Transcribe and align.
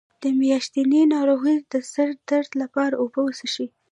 د 0.23 0.23
میاشتنۍ 0.39 1.01
ناروغۍ 1.13 1.57
د 1.71 1.73
سر 1.91 2.09
درد 2.29 2.51
لپاره 2.61 2.93
اوبه 3.01 3.19
وڅښئ 3.23 3.67